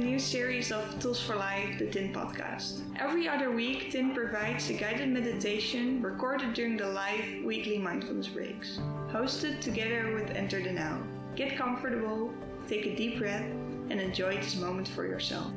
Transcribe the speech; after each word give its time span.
New 0.00 0.18
series 0.18 0.72
of 0.72 0.98
Tools 0.98 1.20
for 1.20 1.36
Life, 1.36 1.78
the 1.78 1.86
Tint 1.86 2.14
podcast. 2.14 2.80
Every 2.98 3.28
other 3.28 3.50
week, 3.50 3.90
Tint 3.92 4.14
provides 4.14 4.70
a 4.70 4.72
guided 4.72 5.10
meditation 5.10 6.00
recorded 6.00 6.54
during 6.54 6.78
the 6.78 6.88
live 6.88 7.44
weekly 7.44 7.76
mindfulness 7.76 8.28
breaks, 8.28 8.78
hosted 9.10 9.60
together 9.60 10.14
with 10.14 10.30
Enter 10.30 10.62
the 10.62 10.72
Now. 10.72 11.02
Get 11.36 11.54
comfortable, 11.54 12.32
take 12.66 12.86
a 12.86 12.96
deep 12.96 13.18
breath, 13.18 13.44
and 13.90 14.00
enjoy 14.00 14.36
this 14.36 14.56
moment 14.56 14.88
for 14.88 15.06
yourself. 15.06 15.52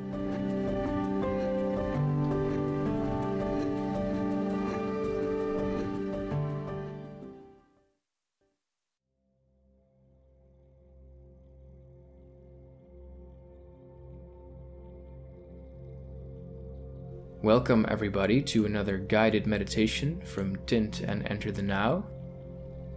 Welcome, 17.44 17.84
everybody, 17.90 18.40
to 18.40 18.64
another 18.64 18.96
guided 18.96 19.46
meditation 19.46 20.22
from 20.24 20.56
Tint 20.64 21.00
and 21.00 21.30
Enter 21.30 21.52
the 21.52 21.60
Now. 21.60 22.06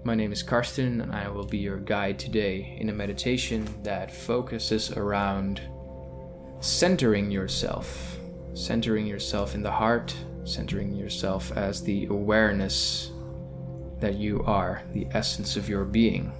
My 0.06 0.16
name 0.16 0.32
is 0.32 0.42
Karsten, 0.42 1.02
and 1.02 1.12
I 1.12 1.28
will 1.28 1.44
be 1.46 1.58
your 1.58 1.80
guide 1.80 2.18
today 2.18 2.78
in 2.80 2.88
a 2.88 2.94
meditation 2.94 3.68
that 3.84 4.10
focuses 4.10 4.94
around 4.94 5.60
centering 6.62 7.30
yourself, 7.30 8.20
centering 8.54 9.06
yourself 9.06 9.54
in 9.54 9.64
the 9.64 9.70
heart, 9.70 10.16
centering 10.46 10.96
yourself 10.96 11.52
as 11.58 11.84
the 11.84 12.06
awareness 12.06 13.12
that 14.00 14.16
you 14.16 14.44
are, 14.46 14.82
the 14.94 15.08
essence 15.12 15.58
of 15.58 15.68
your 15.68 15.84
being. 15.84 16.32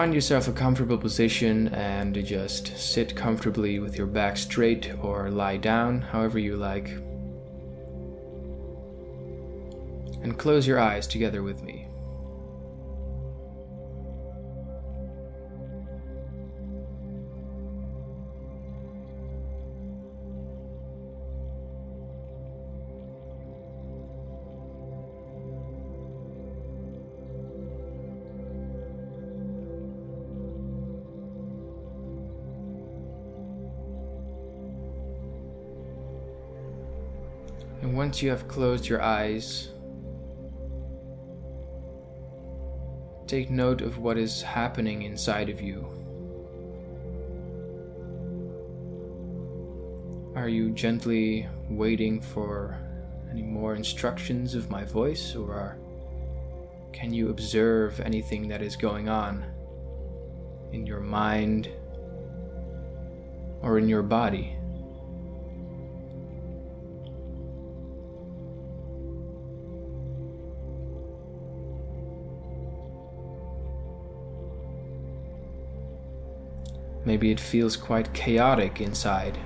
Find 0.00 0.14
yourself 0.14 0.48
a 0.48 0.52
comfortable 0.52 0.96
position 0.96 1.68
and 1.74 2.14
just 2.24 2.74
sit 2.74 3.14
comfortably 3.14 3.80
with 3.80 3.98
your 3.98 4.06
back 4.06 4.38
straight 4.38 4.94
or 5.02 5.30
lie 5.30 5.58
down, 5.58 6.00
however 6.00 6.38
you 6.38 6.56
like. 6.56 6.88
And 10.22 10.38
close 10.38 10.66
your 10.66 10.78
eyes 10.78 11.06
together 11.06 11.42
with 11.42 11.62
me. 11.62 11.86
Once 38.10 38.22
you 38.22 38.28
have 38.28 38.48
closed 38.48 38.88
your 38.88 39.00
eyes, 39.00 39.68
take 43.28 43.50
note 43.50 43.82
of 43.82 43.98
what 43.98 44.18
is 44.18 44.42
happening 44.42 45.02
inside 45.02 45.48
of 45.48 45.60
you. 45.60 45.86
Are 50.34 50.48
you 50.48 50.70
gently 50.72 51.48
waiting 51.68 52.20
for 52.20 52.76
any 53.30 53.42
more 53.42 53.76
instructions 53.76 54.56
of 54.56 54.68
my 54.68 54.84
voice, 54.84 55.36
or 55.36 55.78
can 56.92 57.14
you 57.14 57.28
observe 57.28 58.00
anything 58.00 58.48
that 58.48 58.60
is 58.60 58.74
going 58.74 59.08
on 59.08 59.44
in 60.72 60.84
your 60.84 60.98
mind 60.98 61.68
or 63.62 63.78
in 63.78 63.88
your 63.88 64.02
body? 64.02 64.56
Maybe 77.04 77.30
it 77.30 77.40
feels 77.40 77.76
quite 77.76 78.12
chaotic 78.12 78.80
inside. 78.80 79.38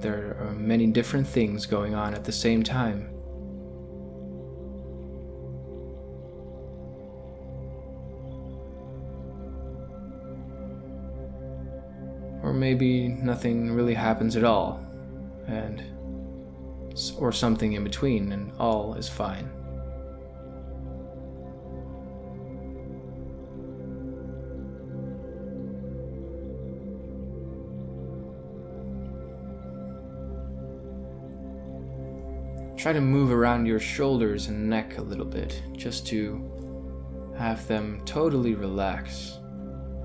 There 0.00 0.36
are 0.40 0.52
many 0.52 0.86
different 0.86 1.26
things 1.26 1.66
going 1.66 1.94
on 1.94 2.14
at 2.14 2.24
the 2.24 2.32
same 2.32 2.62
time. 2.62 3.10
Or 12.42 12.52
maybe 12.54 13.08
nothing 13.08 13.72
really 13.72 13.94
happens 13.94 14.36
at 14.36 14.44
all, 14.44 14.80
and 15.46 15.82
or 17.18 17.32
something 17.32 17.74
in 17.74 17.84
between, 17.84 18.32
and 18.32 18.52
all 18.58 18.94
is 18.94 19.08
fine. 19.08 19.50
Try 32.78 32.92
to 32.92 33.00
move 33.00 33.32
around 33.32 33.66
your 33.66 33.80
shoulders 33.80 34.46
and 34.46 34.70
neck 34.70 34.98
a 34.98 35.02
little 35.02 35.24
bit, 35.24 35.60
just 35.72 36.06
to 36.06 37.34
have 37.36 37.66
them 37.66 38.00
totally 38.04 38.54
relax 38.54 39.40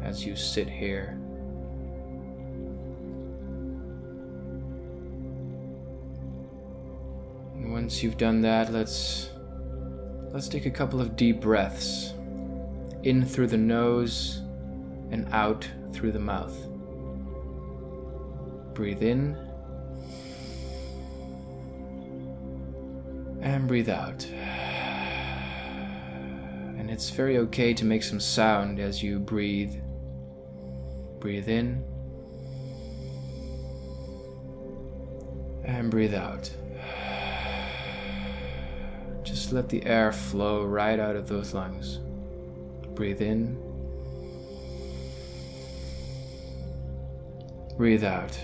as 0.02 0.26
you 0.26 0.36
sit 0.36 0.68
here. 0.68 1.20
And 7.54 7.72
once 7.72 8.02
you've 8.02 8.18
done 8.18 8.42
that, 8.42 8.74
let's 8.74 9.30
let's 10.32 10.48
take 10.48 10.66
a 10.66 10.72
couple 10.72 11.00
of 11.00 11.16
deep 11.16 11.42
breaths 11.42 12.16
in 13.04 13.24
through 13.24 13.48
the 13.48 13.58
nose 13.58 14.42
and 15.12 15.28
out 15.32 15.70
through 15.92 16.12
the 16.12 16.18
mouth. 16.18 16.58
Breathe 18.74 19.04
in 19.04 19.38
and 23.44 23.68
breathe 23.68 23.90
out. 23.90 24.26
And 26.80 26.90
it's 26.90 27.10
very 27.10 27.38
okay 27.40 27.74
to 27.74 27.86
make 27.86 28.02
some 28.02 28.20
sound 28.20 28.80
as 28.80 29.04
you 29.04 29.20
breathe. 29.20 29.76
Breathe 31.20 31.50
in 31.50 31.84
and 35.66 35.92
breathe 35.92 36.14
out. 36.14 36.50
Just 39.24 39.52
let 39.52 39.70
the 39.70 39.86
air 39.86 40.12
flow 40.12 40.64
right 40.66 41.00
out 41.00 41.16
of 41.16 41.28
those 41.28 41.54
lungs. 41.54 42.00
Breathe 42.96 43.22
in. 43.22 43.58
Breathe 47.78 48.04
out. 48.04 48.38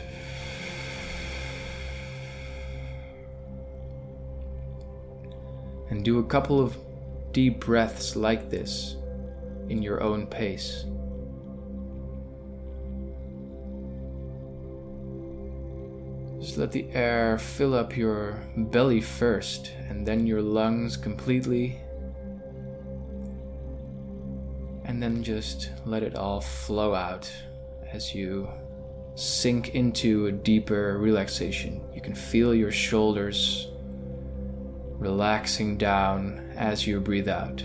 And 5.89 6.03
do 6.03 6.19
a 6.19 6.24
couple 6.24 6.59
of 6.59 6.77
deep 7.31 7.59
breaths 7.59 8.15
like 8.15 8.50
this 8.50 8.95
in 9.69 9.81
your 9.81 10.01
own 10.01 10.27
pace. 10.27 10.86
Just 16.39 16.57
let 16.57 16.71
the 16.71 16.89
air 16.94 17.38
fill 17.38 17.74
up 17.74 17.97
your 17.97 18.41
belly 18.56 19.01
first 19.01 19.74
and 19.89 20.07
then 20.07 20.25
your 20.25 20.41
lungs 20.41 20.95
completely. 20.95 21.80
And 24.86 25.03
then 25.03 25.21
just 25.24 25.69
let 25.86 26.01
it 26.01 26.15
all 26.15 26.41
flow 26.41 26.95
out 26.95 27.31
as 27.91 28.15
you 28.15 28.50
sink 29.15 29.75
into 29.75 30.27
a 30.27 30.31
deeper 30.31 30.97
relaxation. 30.97 31.81
You 31.94 32.01
can 32.01 32.15
feel 32.15 32.56
your 32.56 32.71
shoulders 32.71 33.68
relaxing 35.00 35.78
down 35.78 36.54
as 36.56 36.86
you 36.86 37.00
breathe 37.00 37.30
out. 37.30 37.63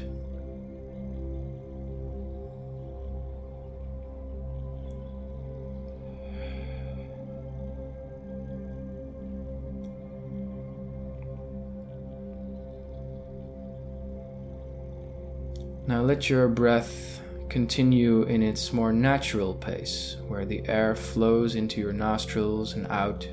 Now 15.86 16.00
let 16.00 16.30
your 16.30 16.48
breath 16.48 17.20
continue 17.50 18.22
in 18.22 18.42
its 18.42 18.72
more 18.72 18.92
natural 18.92 19.54
pace, 19.54 20.16
where 20.28 20.46
the 20.46 20.66
air 20.66 20.94
flows 20.94 21.56
into 21.56 21.80
your 21.80 21.92
nostrils 21.92 22.72
and 22.72 22.86
out, 22.86 23.28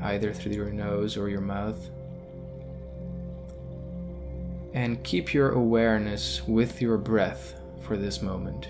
either 0.00 0.32
through 0.32 0.52
your 0.52 0.70
nose 0.70 1.16
or 1.16 1.28
your 1.28 1.40
mouth. 1.40 1.90
And 4.74 5.02
keep 5.04 5.32
your 5.32 5.52
awareness 5.52 6.46
with 6.46 6.82
your 6.82 6.98
breath 6.98 7.54
for 7.80 7.96
this 7.96 8.20
moment. 8.20 8.68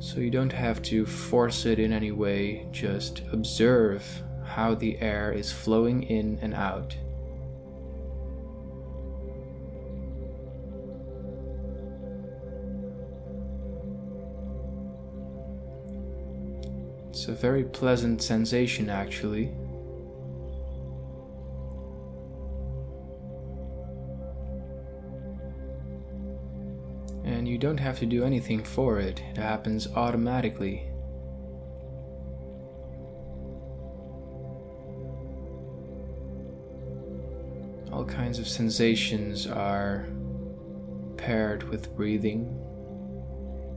So 0.00 0.20
you 0.20 0.30
don't 0.30 0.52
have 0.52 0.82
to 0.82 1.06
force 1.06 1.66
it 1.66 1.78
in 1.78 1.92
any 1.92 2.10
way, 2.10 2.66
just 2.72 3.22
observe 3.32 4.04
how 4.44 4.74
the 4.74 4.98
air 5.00 5.32
is 5.32 5.50
flowing 5.50 6.02
in 6.02 6.38
and 6.42 6.52
out. 6.52 6.96
It's 17.08 17.28
a 17.28 17.32
very 17.32 17.64
pleasant 17.64 18.20
sensation, 18.20 18.90
actually. 18.90 19.54
Don't 27.64 27.78
have 27.78 27.98
to 27.98 28.04
do 28.04 28.24
anything 28.24 28.62
for 28.62 29.00
it, 29.00 29.22
it 29.30 29.38
happens 29.38 29.88
automatically. 29.96 30.86
All 37.90 38.04
kinds 38.04 38.38
of 38.38 38.46
sensations 38.46 39.46
are 39.46 40.06
paired 41.16 41.62
with 41.62 41.96
breathing. 41.96 42.54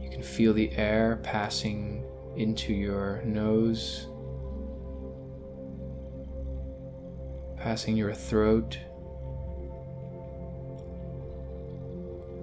You 0.02 0.10
can 0.10 0.22
feel 0.22 0.54
the 0.54 0.70
air 0.76 1.22
passing 1.24 2.04
into 2.36 2.74
your 2.74 3.22
nose, 3.24 4.08
passing 7.56 7.96
your 7.96 8.14
throat, 8.14 8.80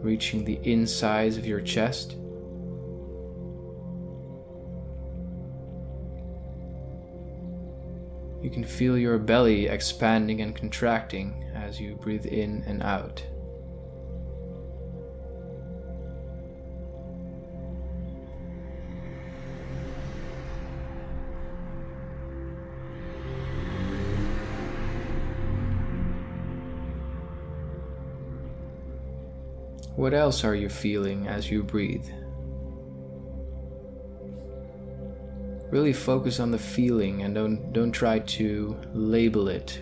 reaching 0.04 0.44
the 0.44 0.60
insides 0.62 1.36
of 1.36 1.46
your 1.46 1.60
chest. 1.60 2.12
You 8.42 8.50
can 8.50 8.62
feel 8.62 8.98
your 8.98 9.18
belly 9.18 9.66
expanding 9.66 10.42
and 10.42 10.54
contracting 10.54 11.50
as 11.54 11.80
you 11.80 11.94
breathe 11.96 12.26
in 12.26 12.62
and 12.66 12.82
out. 12.82 13.24
What 29.96 30.12
else 30.12 30.42
are 30.44 30.54
you 30.56 30.68
feeling 30.68 31.28
as 31.28 31.50
you 31.50 31.62
breathe? 31.62 32.08
Really 35.70 35.92
focus 35.92 36.40
on 36.40 36.50
the 36.50 36.58
feeling 36.58 37.22
and 37.22 37.34
don't, 37.34 37.72
don't 37.72 37.92
try 37.92 38.18
to 38.18 38.76
label 38.92 39.48
it 39.48 39.80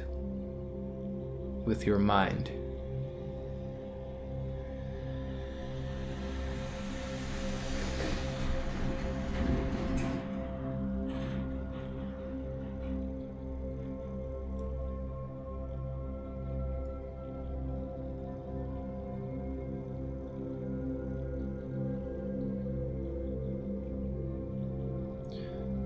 with 1.64 1.86
your 1.86 1.98
mind. 1.98 2.50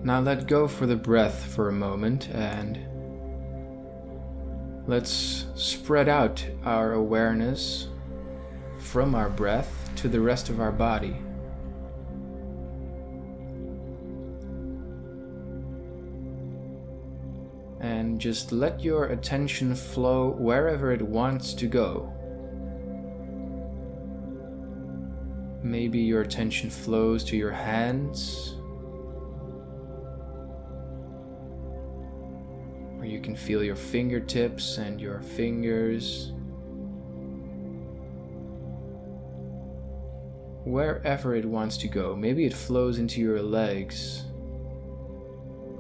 Now 0.06 0.20
let 0.20 0.46
go 0.46 0.68
for 0.68 0.86
the 0.86 0.94
breath 0.94 1.46
for 1.46 1.68
a 1.68 1.72
moment 1.72 2.28
and 2.28 2.78
let's 4.86 5.46
spread 5.56 6.08
out 6.08 6.46
our 6.64 6.92
awareness 6.92 7.88
from 8.78 9.16
our 9.16 9.28
breath 9.28 9.90
to 9.96 10.06
the 10.06 10.20
rest 10.20 10.48
of 10.48 10.60
our 10.60 10.70
body. 10.70 11.16
And 17.80 18.20
just 18.20 18.52
let 18.52 18.80
your 18.80 19.06
attention 19.06 19.74
flow 19.74 20.36
wherever 20.38 20.92
it 20.92 21.02
wants 21.02 21.52
to 21.54 21.66
go. 21.66 22.12
Maybe 25.64 25.98
your 25.98 26.20
attention 26.20 26.70
flows 26.70 27.24
to 27.24 27.36
your 27.36 27.50
hands 27.50 28.55
can 33.26 33.34
feel 33.34 33.60
your 33.60 33.74
fingertips 33.74 34.78
and 34.78 35.00
your 35.00 35.20
fingers. 35.20 36.30
Wherever 40.64 41.34
it 41.34 41.44
wants 41.44 41.76
to 41.78 41.88
go, 41.88 42.14
maybe 42.14 42.44
it 42.44 42.54
flows 42.54 43.00
into 43.00 43.20
your 43.20 43.42
legs 43.42 44.22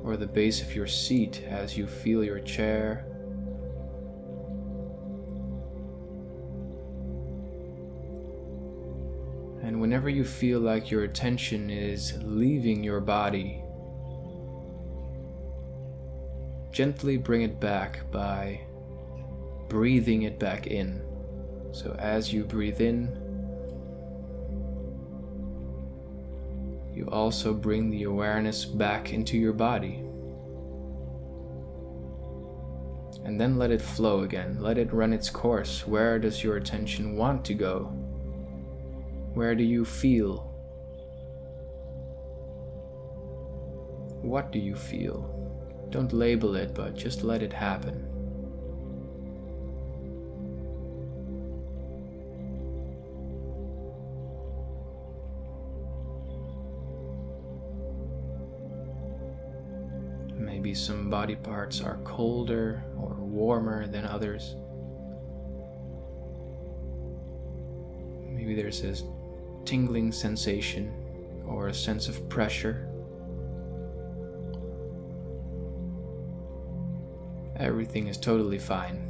or 0.02 0.16
the 0.16 0.26
base 0.26 0.60
of 0.60 0.74
your 0.74 0.88
seat 0.88 1.44
as 1.46 1.78
you 1.78 1.86
feel 1.86 2.24
your 2.24 2.40
chair. 2.40 3.06
And 9.62 9.80
whenever 9.80 10.08
you 10.08 10.24
feel 10.24 10.58
like 10.58 10.90
your 10.90 11.04
attention 11.04 11.70
is 11.70 12.18
leaving 12.24 12.82
your 12.82 13.00
body, 13.00 13.62
gently 16.76 17.16
bring 17.16 17.40
it 17.40 17.58
back 17.58 18.00
by 18.10 18.60
breathing 19.66 20.24
it 20.24 20.38
back 20.38 20.66
in. 20.66 21.00
So 21.72 21.96
as 21.98 22.34
you 22.34 22.44
breathe 22.44 22.82
in, 22.82 23.08
you 26.94 27.08
also 27.10 27.54
bring 27.54 27.88
the 27.88 28.02
awareness 28.02 28.66
back 28.66 29.14
into 29.14 29.38
your 29.38 29.54
body. 29.54 30.02
And 33.24 33.40
then 33.40 33.56
let 33.56 33.70
it 33.70 33.80
flow 33.80 34.20
again. 34.20 34.58
Let 34.60 34.76
it 34.76 34.92
run 34.92 35.14
its 35.14 35.30
course. 35.30 35.86
Where 35.86 36.18
does 36.18 36.44
your 36.44 36.58
attention 36.58 37.16
want 37.16 37.42
to 37.46 37.54
go? 37.54 37.84
Where 39.32 39.54
do 39.54 39.64
you 39.64 39.86
feel? 39.86 40.52
What 44.20 44.52
do 44.52 44.58
you 44.58 44.74
feel? 44.76 45.35
Don't 45.90 46.12
label 46.12 46.56
it, 46.56 46.74
but 46.74 46.96
just 46.96 47.22
let 47.22 47.42
it 47.42 47.52
happen. 47.52 48.02
Maybe 60.36 60.74
some 60.74 61.08
body 61.08 61.36
parts 61.36 61.80
are 61.80 61.98
colder 62.04 62.82
or 62.98 63.14
warmer 63.14 63.86
than 63.86 64.04
others. 64.04 64.56
Maybe 68.28 68.54
there's 68.54 68.82
a 68.84 68.94
tingling 69.64 70.12
sensation 70.12 70.92
or 71.46 71.68
a 71.68 71.74
sense 71.74 72.08
of 72.08 72.28
pressure. 72.28 72.85
Everything 77.58 78.08
is 78.08 78.18
totally 78.18 78.58
fine. 78.58 79.05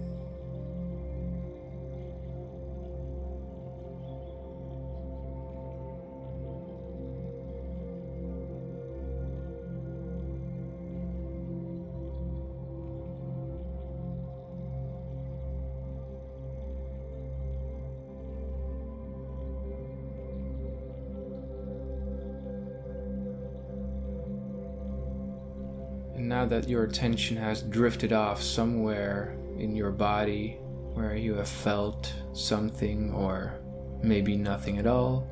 Now 26.37 26.45
that 26.45 26.69
your 26.69 26.85
attention 26.85 27.35
has 27.35 27.63
drifted 27.63 28.13
off 28.13 28.43
somewhere 28.43 29.35
in 29.59 29.75
your 29.75 29.91
body 29.91 30.59
where 30.93 31.17
you 31.17 31.33
have 31.33 31.49
felt 31.49 32.13
something 32.35 33.11
or 33.15 33.59
maybe 34.03 34.37
nothing 34.37 34.77
at 34.77 34.87
all, 34.87 35.27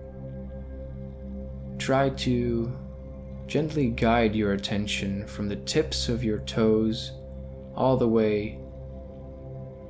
try 1.79 2.09
to 2.09 2.75
gently 3.47 3.89
guide 3.89 4.35
your 4.35 4.55
attention 4.55 5.27
from 5.27 5.47
the 5.47 5.57
tips 5.57 6.09
of 6.09 6.25
your 6.25 6.39
toes 6.39 7.13
all 7.75 7.99
the 7.99 8.09
way 8.09 8.59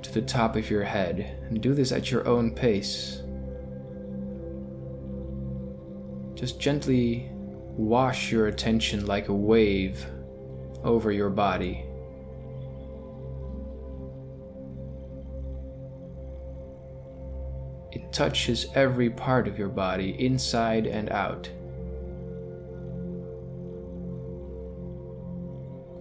to 0.02 0.12
the 0.12 0.23
top 0.23 0.56
of 0.56 0.68
your 0.68 0.83
head 0.83 1.38
and 1.49 1.61
do 1.61 1.75
this 1.75 1.92
at 1.92 2.11
your 2.11 2.26
own 2.26 2.52
pace. 2.52 3.23
Just 6.35 6.59
gently 6.59 7.30
wash 7.76 8.33
your 8.33 8.49
attention 8.49 9.06
like 9.06 9.28
a 9.28 9.33
wave 9.33 10.04
over 10.85 11.11
your 11.11 11.31
body. 11.31 11.85
It 17.91 18.12
touches 18.12 18.67
every 18.75 19.11
part 19.11 19.49
of 19.49 19.59
your 19.59 19.69
body, 19.69 20.11
inside 20.25 20.87
and 20.87 21.11
out. 21.11 21.49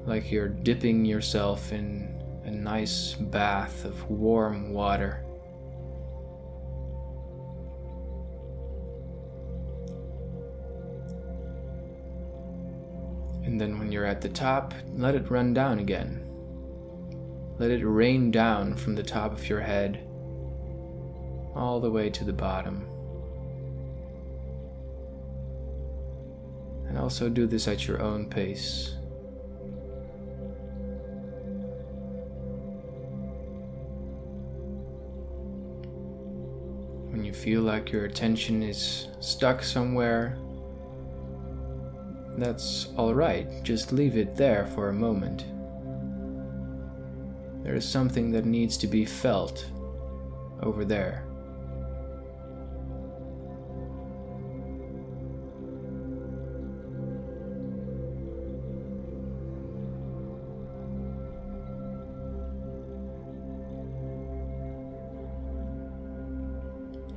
Like 0.05 0.31
you're 0.31 0.49
dipping 0.49 1.05
yourself 1.05 1.71
in 1.71 2.21
a 2.43 2.51
nice 2.51 3.13
bath 3.13 3.85
of 3.85 4.09
warm 4.09 4.73
water. 4.73 5.23
And 13.53 13.61
then 13.61 13.77
when 13.77 13.91
you're 13.91 14.03
at 14.03 14.19
the 14.19 14.29
top, 14.29 14.73
let 14.95 15.13
it 15.13 15.29
run 15.29 15.53
down 15.53 15.77
again. 15.77 16.27
Let 17.59 17.69
it 17.69 17.85
rain 17.85 18.31
down 18.31 18.75
from 18.75 18.95
the 18.95 19.03
top 19.03 19.31
of 19.31 19.47
your 19.47 19.61
head 19.61 20.07
all 21.55 21.79
the 21.79 21.91
way 21.91 22.09
to 22.09 22.23
the 22.23 22.33
bottom. 22.33 22.87
And 26.87 26.97
also 26.97 27.29
do 27.29 27.45
this 27.45 27.67
at 27.67 27.87
your 27.87 28.01
own 28.01 28.27
pace. 28.27 28.95
When 37.11 37.23
you 37.23 37.33
feel 37.33 37.61
like 37.61 37.91
your 37.91 38.05
attention 38.05 38.63
is 38.63 39.09
stuck 39.19 39.61
somewhere, 39.61 40.39
that's 42.37 42.87
alright, 42.97 43.63
just 43.63 43.91
leave 43.91 44.17
it 44.17 44.35
there 44.35 44.67
for 44.67 44.89
a 44.89 44.93
moment. 44.93 45.45
There 47.63 47.75
is 47.75 47.87
something 47.87 48.31
that 48.31 48.45
needs 48.45 48.75
to 48.77 48.87
be 48.87 49.05
felt 49.05 49.65
over 50.61 50.83
there. 50.83 51.25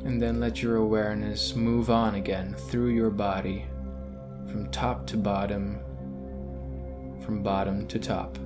And 0.05 0.23
then 0.23 0.39
let 0.39 0.63
your 0.63 0.77
awareness 0.77 1.57
move 1.57 1.91
on 1.91 2.15
again 2.15 2.55
through 2.55 2.91
your 2.91 3.11
body, 3.11 3.67
from 4.57 4.71
top 4.71 5.07
to 5.07 5.19
bottom, 5.19 5.79
from 7.23 7.43
bottom 7.43 7.87
to 7.89 7.99
top. 7.99 8.39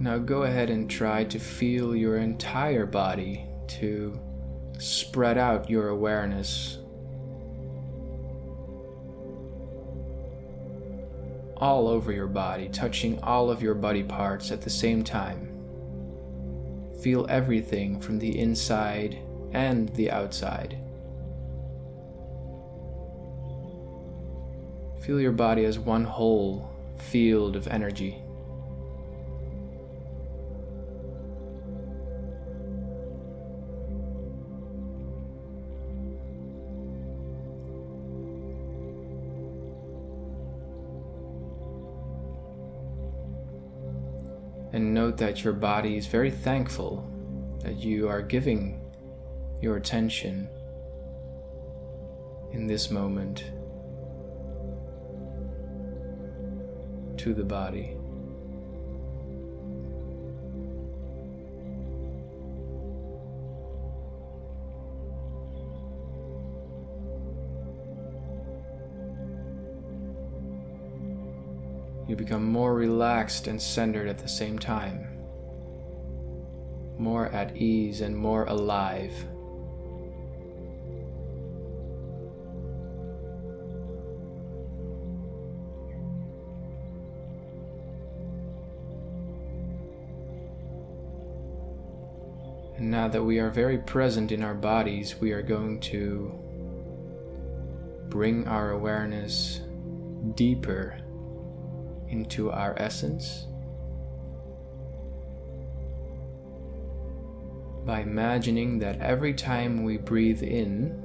Now 0.00 0.16
go 0.16 0.44
ahead 0.44 0.70
and 0.70 0.88
try 0.88 1.24
to 1.24 1.38
feel 1.38 1.94
your 1.94 2.16
entire 2.16 2.86
body 2.86 3.46
to 3.68 4.18
spread 4.78 5.38
out 5.38 5.70
your 5.70 5.88
awareness 5.88 6.78
all 11.56 11.88
over 11.88 12.12
your 12.12 12.26
body, 12.26 12.68
touching 12.68 13.18
all 13.22 13.50
of 13.50 13.62
your 13.62 13.74
body 13.74 14.02
parts 14.02 14.50
at 14.50 14.60
the 14.60 14.70
same 14.70 15.02
time. 15.02 15.50
Feel 17.00 17.26
everything 17.28 18.00
from 18.00 18.18
the 18.18 18.38
inside 18.38 19.18
and 19.52 19.88
the 19.90 20.10
outside. 20.10 20.78
Feel 25.00 25.20
your 25.20 25.32
body 25.32 25.64
as 25.64 25.78
one 25.78 26.04
whole 26.04 26.70
field 26.96 27.56
of 27.56 27.68
energy. 27.68 28.23
Note 45.14 45.26
that 45.26 45.44
your 45.44 45.52
body 45.52 45.96
is 45.96 46.06
very 46.06 46.30
thankful 46.30 47.08
that 47.62 47.76
you 47.76 48.08
are 48.08 48.20
giving 48.20 48.80
your 49.60 49.76
attention 49.76 50.48
in 52.52 52.66
this 52.66 52.90
moment 52.90 53.44
to 57.16 57.32
the 57.32 57.44
body. 57.44 57.96
You 72.06 72.16
become 72.16 72.44
more 72.44 72.74
relaxed 72.74 73.46
and 73.46 73.60
centered 73.60 74.08
at 74.08 74.18
the 74.18 74.28
same 74.28 74.58
time, 74.58 75.03
more 77.04 77.26
at 77.26 77.54
ease 77.58 78.00
and 78.00 78.16
more 78.16 78.44
alive. 78.44 79.12
And 92.78 92.90
now 92.90 93.06
that 93.08 93.22
we 93.22 93.38
are 93.38 93.50
very 93.50 93.76
present 93.76 94.32
in 94.32 94.42
our 94.42 94.54
bodies, 94.54 95.20
we 95.20 95.32
are 95.32 95.42
going 95.42 95.80
to 95.80 96.32
bring 98.08 98.48
our 98.48 98.70
awareness 98.70 99.60
deeper 100.34 100.98
into 102.08 102.50
our 102.50 102.74
essence 102.78 103.46
by 107.84 108.00
imagining 108.00 108.78
that 108.78 109.00
every 109.00 109.34
time 109.34 109.84
we 109.84 109.98
breathe 109.98 110.42
in, 110.42 111.02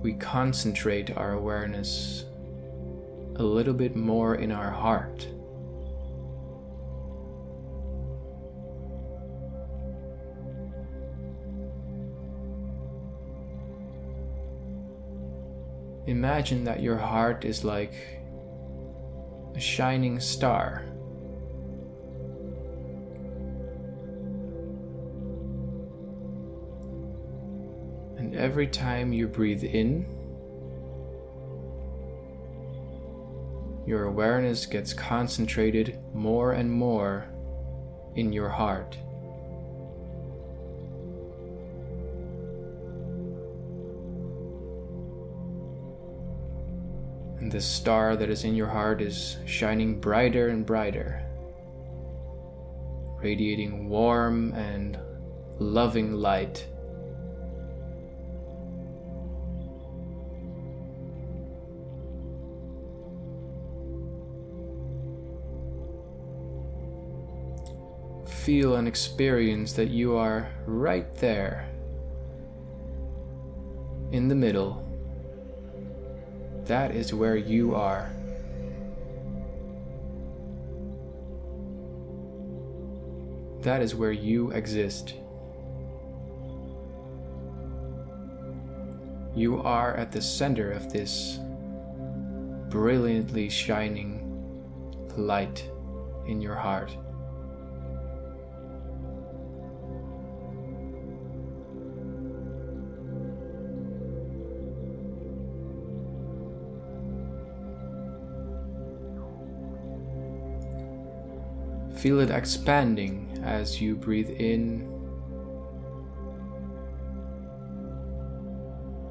we 0.00 0.12
concentrate 0.14 1.16
our 1.16 1.32
awareness 1.32 2.24
a 3.36 3.42
little 3.42 3.74
bit 3.74 3.96
more 3.96 4.36
in 4.36 4.52
our 4.52 4.70
heart. 4.70 5.26
Imagine 16.06 16.64
that 16.64 16.80
your 16.80 16.96
heart 16.96 17.44
is 17.44 17.64
like 17.64 17.92
a 19.54 19.60
shining 19.60 20.20
star. 20.20 20.84
Every 28.38 28.66
time 28.66 29.12
you 29.12 29.26
breathe 29.26 29.64
in, 29.64 30.06
your 33.86 34.04
awareness 34.04 34.66
gets 34.66 34.92
concentrated 34.92 35.98
more 36.14 36.52
and 36.52 36.70
more 36.70 37.26
in 38.14 38.32
your 38.32 38.48
heart. 38.48 38.96
and 47.40 47.52
the 47.52 47.60
star 47.60 48.14
that 48.14 48.28
is 48.28 48.44
in 48.44 48.54
your 48.54 48.66
heart 48.66 49.00
is 49.00 49.38
shining 49.46 49.98
brighter 49.98 50.48
and 50.48 50.66
brighter, 50.66 51.24
radiating 53.22 53.88
warm 53.88 54.52
and 54.52 54.98
loving 55.58 56.12
light. 56.12 56.66
Feel 68.48 68.76
and 68.76 68.88
experience 68.88 69.74
that 69.74 69.90
you 69.90 70.16
are 70.16 70.50
right 70.64 71.14
there 71.16 71.68
in 74.10 74.26
the 74.26 74.34
middle. 74.34 74.82
That 76.64 76.92
is 76.92 77.12
where 77.12 77.36
you 77.36 77.74
are. 77.74 78.10
That 83.60 83.82
is 83.82 83.94
where 83.94 84.12
you 84.12 84.50
exist. 84.52 85.12
You 89.34 89.60
are 89.60 89.94
at 89.94 90.10
the 90.10 90.22
center 90.22 90.72
of 90.72 90.90
this 90.90 91.38
brilliantly 92.70 93.50
shining 93.50 94.24
light 95.18 95.70
in 96.26 96.40
your 96.40 96.54
heart. 96.54 96.96
Feel 111.98 112.20
it 112.20 112.30
expanding 112.30 113.40
as 113.42 113.80
you 113.80 113.96
breathe 113.96 114.30
in 114.30 114.82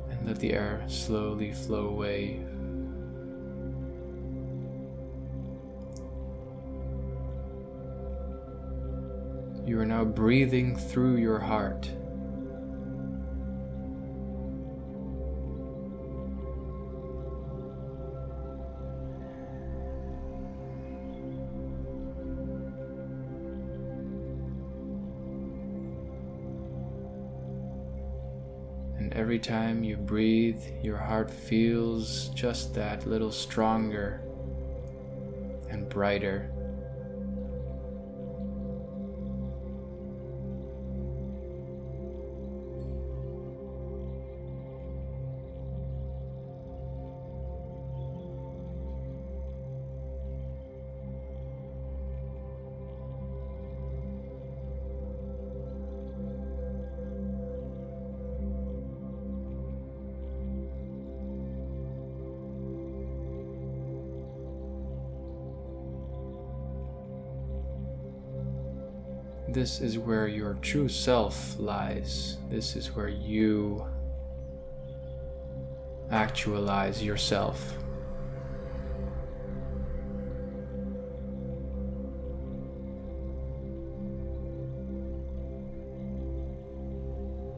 and 0.10 0.25
let 0.25 0.39
the 0.39 0.53
air 0.53 0.86
slowly 0.88 1.51
flow 1.51 1.89
away. 1.89 2.39
You 9.65 9.82
are 9.82 9.86
now 9.86 10.06
breathing 10.06 10.77
through 10.77 11.17
your 11.17 11.39
heart. 11.39 11.91
Every 29.38 29.53
time 29.53 29.84
you 29.84 29.96
breathe, 29.96 30.63
your 30.82 30.98
heart 30.98 31.29
feels 31.29 32.29
just 32.29 32.74
that 32.74 33.06
little 33.06 33.32
stronger 33.32 34.20
and 35.70 35.88
brighter. 35.89 36.50
This 69.58 69.82
is 69.82 69.98
where 69.98 70.28
your 70.28 70.54
true 70.62 70.88
self 70.88 71.58
lies. 71.58 72.38
This 72.48 72.76
is 72.76 72.96
where 72.96 73.08
you 73.08 73.84
actualize 76.12 77.04
yourself. 77.04 77.76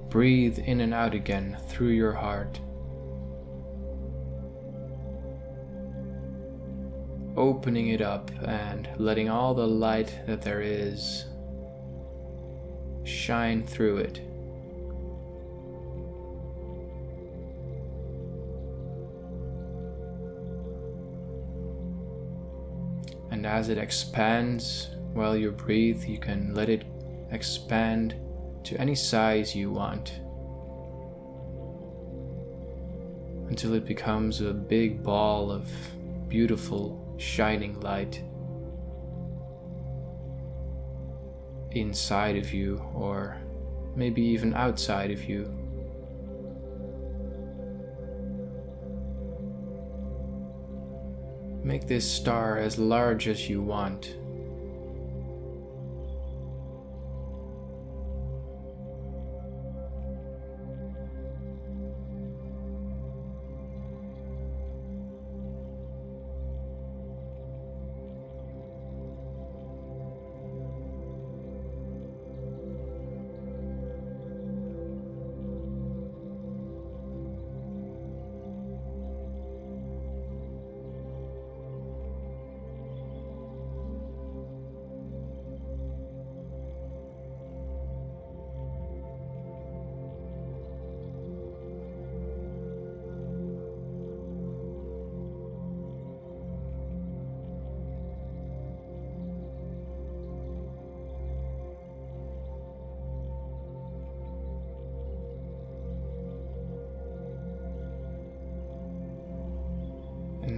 Breathe 0.08 0.58
in 0.60 0.80
and 0.80 0.94
out 0.94 1.14
again 1.14 1.58
through 1.68 1.90
your 1.90 2.14
heart. 2.14 2.62
Opening 7.36 7.90
it 7.90 8.00
up 8.00 8.32
and 8.48 8.88
letting 8.96 9.30
all 9.30 9.54
the 9.54 9.68
light 9.68 10.18
that 10.26 10.42
there 10.42 10.62
is 10.62 11.26
shine 13.10 13.64
through 13.64 13.98
it. 13.98 14.22
And 23.32 23.46
as 23.46 23.70
it 23.70 23.78
expands 23.78 24.90
while 25.14 25.36
you 25.36 25.52
breathe, 25.52 26.04
you 26.04 26.20
can 26.20 26.54
let 26.54 26.70
it 26.70 26.84
expand 27.32 28.16
to 28.64 28.80
any 28.80 28.96
size 28.96 29.56
you 29.56 29.72
want 29.72 30.20
until 33.50 33.74
it 33.74 33.86
becomes 33.86 34.42
a 34.42 34.54
big 34.54 35.04
ball 35.04 35.52
of 35.52 35.70
beautiful, 36.28 37.16
shining 37.18 37.80
light. 37.80 38.22
Inside 41.72 42.36
of 42.38 42.54
you, 42.54 42.84
or 42.94 43.38
maybe 43.96 44.22
even 44.22 44.54
outside 44.54 45.12
of 45.12 45.26
you. 45.26 45.54
Make 51.64 51.88
this 51.88 52.10
star 52.10 52.58
as 52.58 52.80
large 52.80 53.28
as 53.28 53.50
you 53.50 53.62
want. 53.62 54.16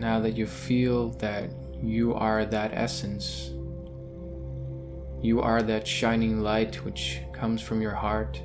Now 0.01 0.19
that 0.19 0.35
you 0.35 0.47
feel 0.47 1.11
that 1.11 1.51
you 1.79 2.15
are 2.15 2.43
that 2.43 2.71
essence, 2.73 3.51
you 5.21 5.39
are 5.39 5.61
that 5.61 5.87
shining 5.87 6.41
light 6.41 6.83
which 6.83 7.19
comes 7.31 7.61
from 7.61 7.81
your 7.81 7.93
heart, 7.93 8.41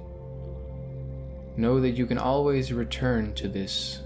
know 1.56 1.80
that 1.80 1.92
you 1.92 2.04
can 2.04 2.18
always 2.18 2.74
return 2.74 3.32
to 3.32 3.48
this 3.48 4.00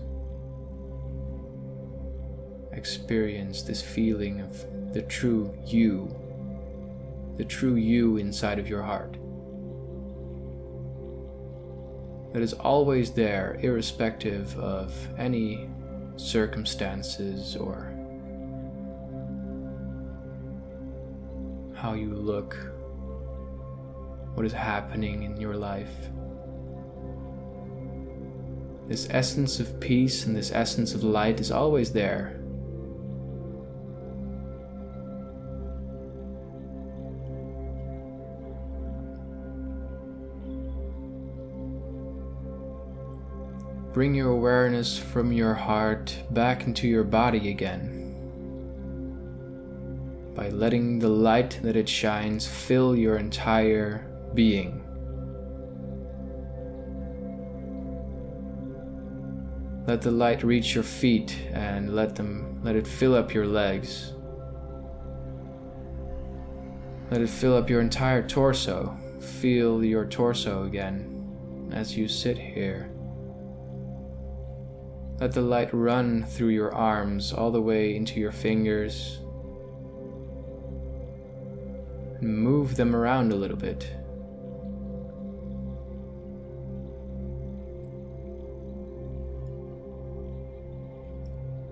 experience, 2.70 3.62
this 3.62 3.82
feeling 3.82 4.40
of 4.40 4.92
the 4.92 5.02
true 5.02 5.52
you, 5.66 6.08
the 7.36 7.44
true 7.44 7.74
you 7.74 8.16
inside 8.18 8.60
of 8.60 8.68
your 8.68 8.82
heart. 8.82 9.16
That 12.32 12.42
is 12.42 12.52
always 12.52 13.10
there, 13.10 13.58
irrespective 13.60 14.56
of 14.56 14.94
any 15.18 15.68
circumstances 16.16 17.56
or 17.56 17.94
how 21.74 21.94
you 21.94 22.14
look, 22.14 22.56
what 24.34 24.44
is 24.44 24.52
happening 24.52 25.22
in 25.22 25.40
your 25.40 25.56
life. 25.56 26.08
This 28.88 29.06
essence 29.10 29.60
of 29.60 29.78
peace 29.78 30.26
and 30.26 30.34
this 30.34 30.50
essence 30.52 30.94
of 30.94 31.04
light 31.04 31.40
is 31.40 31.50
always 31.50 31.92
there. 31.92 32.39
Bring 44.00 44.14
your 44.14 44.30
awareness 44.30 44.96
from 44.96 45.30
your 45.30 45.52
heart 45.52 46.16
back 46.30 46.66
into 46.66 46.88
your 46.88 47.04
body 47.04 47.50
again 47.50 48.16
by 50.34 50.48
letting 50.48 50.98
the 50.98 51.06
light 51.06 51.60
that 51.62 51.76
it 51.76 51.86
shines 51.86 52.48
fill 52.48 52.96
your 52.96 53.18
entire 53.18 54.10
being. 54.32 54.82
Let 59.86 60.00
the 60.00 60.10
light 60.10 60.42
reach 60.42 60.74
your 60.74 60.82
feet 60.82 61.38
and 61.52 61.94
let 61.94 62.16
them 62.16 62.58
let 62.64 62.76
it 62.76 62.86
fill 62.86 63.14
up 63.14 63.34
your 63.34 63.46
legs. 63.46 64.14
Let 67.10 67.20
it 67.20 67.28
fill 67.28 67.54
up 67.54 67.68
your 67.68 67.82
entire 67.82 68.26
torso. 68.26 68.96
Feel 69.20 69.84
your 69.84 70.06
torso 70.06 70.64
again 70.64 71.68
as 71.70 71.98
you 71.98 72.08
sit 72.08 72.38
here. 72.38 72.90
Let 75.20 75.32
the 75.32 75.42
light 75.42 75.68
run 75.74 76.24
through 76.24 76.48
your 76.48 76.74
arms 76.74 77.30
all 77.30 77.50
the 77.50 77.60
way 77.60 77.94
into 77.94 78.18
your 78.18 78.32
fingers. 78.32 79.18
And 82.20 82.38
move 82.38 82.76
them 82.76 82.96
around 82.96 83.30
a 83.30 83.36
little 83.36 83.58
bit. 83.58 83.86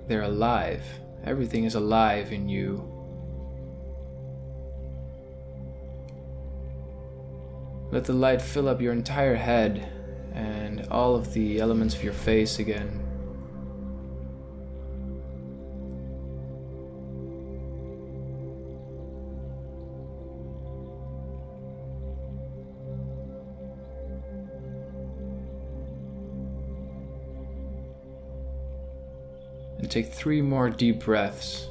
They're 0.09 0.23
alive. 0.23 0.85
Everything 1.25 1.65
is 1.65 1.75
alive 1.75 2.33
in 2.33 2.51
you. 2.51 2.87
Let 7.91 8.05
the 8.05 8.13
light 8.13 8.43
fill 8.43 8.69
up 8.69 8.83
your 8.83 8.93
entire 8.93 9.37
head 9.37 9.91
and 10.35 10.87
all 10.91 11.15
of 11.15 11.33
the 11.33 11.61
elements 11.61 11.95
of 11.95 12.05
your 12.05 12.13
face 12.13 12.59
again. 12.59 13.08
Take 29.89 30.13
three 30.13 30.43
more 30.43 30.69
deep 30.69 31.05
breaths. 31.05 31.69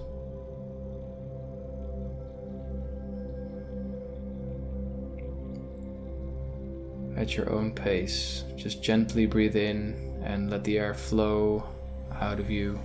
At 7.16 7.36
your 7.36 7.52
own 7.52 7.74
pace, 7.74 8.44
just 8.56 8.82
gently 8.82 9.26
breathe 9.26 9.56
in 9.56 10.22
and 10.24 10.50
let 10.50 10.64
the 10.64 10.80
air 10.80 10.94
flow 10.94 11.64
out 12.20 12.40
of 12.40 12.50
you. 12.50 12.80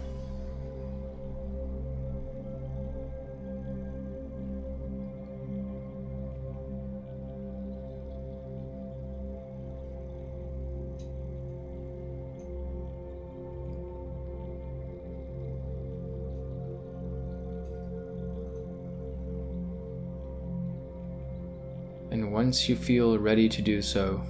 Once 22.32 22.66
you 22.66 22.74
feel 22.74 23.18
ready 23.18 23.46
to 23.46 23.60
do 23.60 23.82
so, 23.82 24.22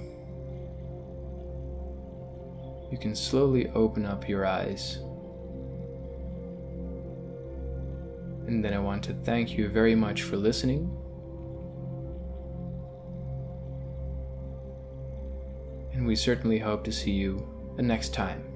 you 2.91 2.97
can 2.99 3.15
slowly 3.15 3.69
open 3.69 4.05
up 4.05 4.27
your 4.27 4.45
eyes. 4.45 4.97
And 8.45 8.63
then 8.63 8.73
I 8.73 8.79
want 8.79 9.05
to 9.05 9.13
thank 9.13 9.57
you 9.57 9.69
very 9.69 9.95
much 9.95 10.23
for 10.23 10.35
listening. 10.35 10.91
And 15.93 16.05
we 16.05 16.17
certainly 16.17 16.59
hope 16.59 16.83
to 16.83 16.91
see 16.91 17.11
you 17.11 17.47
the 17.77 17.83
next 17.83 18.13
time. 18.13 18.52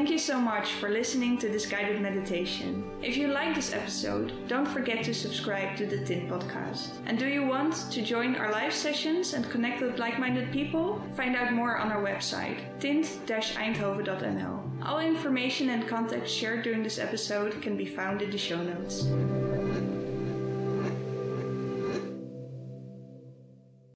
Thank 0.00 0.12
you 0.12 0.18
so 0.18 0.40
much 0.40 0.72
for 0.76 0.88
listening 0.88 1.36
to 1.40 1.50
this 1.50 1.66
guided 1.66 2.00
meditation. 2.00 2.90
If 3.02 3.18
you 3.18 3.28
like 3.28 3.54
this 3.54 3.74
episode, 3.74 4.32
don't 4.48 4.64
forget 4.64 5.04
to 5.04 5.12
subscribe 5.12 5.76
to 5.76 5.84
the 5.84 6.02
Tint 6.06 6.30
podcast. 6.30 6.92
And 7.04 7.18
do 7.18 7.26
you 7.26 7.44
want 7.44 7.74
to 7.90 8.00
join 8.00 8.34
our 8.34 8.50
live 8.50 8.72
sessions 8.72 9.34
and 9.34 9.50
connect 9.50 9.82
with 9.82 9.98
like 9.98 10.18
minded 10.18 10.50
people? 10.52 11.02
Find 11.18 11.36
out 11.36 11.52
more 11.52 11.76
on 11.76 11.92
our 11.92 12.02
website, 12.02 12.80
tint-eindhoven.nl. 12.80 14.86
All 14.86 15.00
information 15.00 15.68
and 15.68 15.86
contact 15.86 16.26
shared 16.26 16.62
during 16.62 16.82
this 16.82 16.98
episode 16.98 17.60
can 17.60 17.76
be 17.76 17.84
found 17.84 18.22
in 18.22 18.30
the 18.30 18.38
show 18.38 18.62
notes. 18.62 19.04